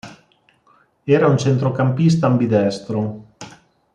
[1.17, 3.07] Era un centrocampista ambidestro.